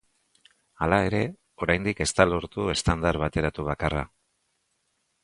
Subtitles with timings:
[0.85, 1.19] Hala ere,
[1.65, 4.03] oraindik ez da lortu estandar bateratu bakarra.